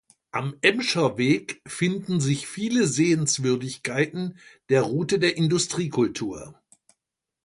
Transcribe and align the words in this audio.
Am 0.31 0.55
Emscher-Weg 0.61 1.61
finden 1.67 2.19
sich 2.21 2.47
viele 2.47 2.87
Sehenswürdigkeiten 2.87 4.39
der 4.69 4.81
Route 4.81 5.19
der 5.19 5.37
Industriekultur. 5.37 6.59